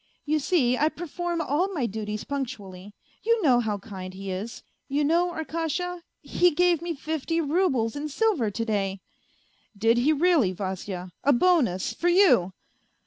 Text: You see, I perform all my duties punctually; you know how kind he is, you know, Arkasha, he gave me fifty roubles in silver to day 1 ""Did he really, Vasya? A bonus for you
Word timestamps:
You 0.25 0.39
see, 0.39 0.79
I 0.79 0.89
perform 0.89 1.41
all 1.41 1.71
my 1.75 1.85
duties 1.85 2.23
punctually; 2.23 2.95
you 3.21 3.39
know 3.43 3.59
how 3.59 3.77
kind 3.77 4.15
he 4.15 4.31
is, 4.31 4.63
you 4.87 5.03
know, 5.03 5.29
Arkasha, 5.31 6.01
he 6.23 6.49
gave 6.49 6.81
me 6.81 6.95
fifty 6.95 7.39
roubles 7.39 7.95
in 7.95 8.09
silver 8.09 8.49
to 8.49 8.65
day 8.65 8.89
1 8.93 8.99
""Did 9.77 9.97
he 9.99 10.11
really, 10.11 10.53
Vasya? 10.53 11.11
A 11.23 11.33
bonus 11.33 11.93
for 11.93 12.09
you 12.09 12.51